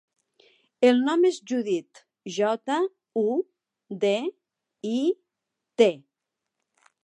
El 0.87 0.95
nom 1.09 1.27
és 1.29 1.35
Judit: 1.51 2.01
jota, 2.37 2.79
u, 3.23 3.27
de, 4.05 4.15
i, 4.95 4.99
te. 5.83 5.91